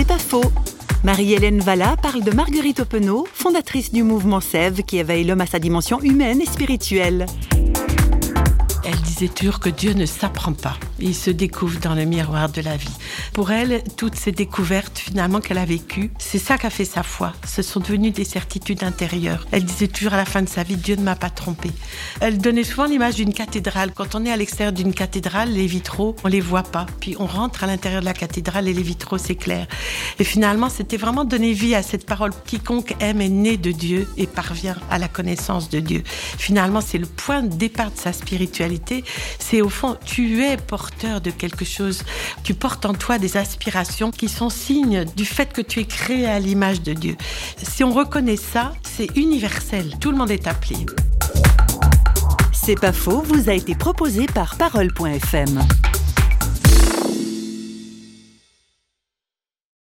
[0.00, 0.50] C'est pas faux.
[1.04, 5.58] Marie-Hélène Valla parle de Marguerite Openau, fondatrice du mouvement Sève qui éveille l'homme à sa
[5.58, 7.26] dimension humaine et spirituelle.
[8.82, 10.78] Elle disait toujours que Dieu ne s'apprend pas.
[11.00, 12.96] Il se découvre dans le miroir de la vie.
[13.32, 17.32] Pour elle, toutes ces découvertes finalement qu'elle a vécues, c'est ça qu'a fait sa foi.
[17.46, 19.46] Ce sont devenues des certitudes intérieures.
[19.52, 21.70] Elle disait toujours à la fin de sa vie, Dieu ne m'a pas trompé.
[22.20, 23.92] Elle donnait souvent l'image d'une cathédrale.
[23.92, 26.86] Quand on est à l'extérieur d'une cathédrale, les vitraux, on les voit pas.
[27.00, 29.68] Puis on rentre à l'intérieur de la cathédrale et les vitraux s'éclairent.
[30.18, 32.32] Et finalement, c'était vraiment donner vie à cette parole.
[32.46, 36.02] Quiconque aime est né de Dieu et parvient à la connaissance de Dieu.
[36.04, 38.50] Finalement, c'est le point de départ de sa spiritualité
[39.38, 40.56] c'est au fond, tu es
[41.22, 42.02] de quelque chose.
[42.42, 46.26] Tu portes en toi des aspirations qui sont signes du fait que tu es créé
[46.26, 47.16] à l'image de Dieu.
[47.62, 49.94] Si on reconnaît ça, c'est universel.
[50.00, 50.86] Tout le monde est appelé.
[52.52, 55.60] C'est pas faux, vous a été proposé par parole.fm.